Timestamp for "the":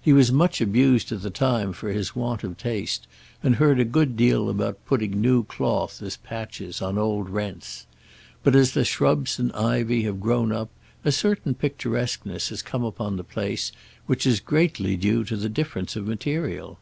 1.20-1.28, 8.72-8.86, 13.18-13.22, 15.36-15.50